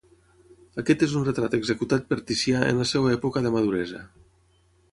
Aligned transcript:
Aquest 0.81 1.03
és 1.07 1.11
un 1.19 1.27
retrat 1.27 1.55
executat 1.59 2.09
per 2.13 2.19
Ticià 2.31 2.63
en 2.71 2.81
la 2.83 2.89
seva 2.95 3.13
època 3.19 3.47
de 3.49 3.55
maduresa. 3.57 4.05